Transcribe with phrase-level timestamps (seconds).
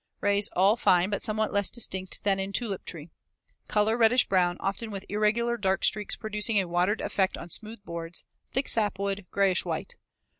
[0.19, 3.11] Rays all fine but somewhat less distinct than in tulip tree.
[3.67, 8.23] Color reddish brown, often with irregular dark streaks producing a "watered" effect on smooth boards;
[8.51, 9.93] thick sapwood, grayish white.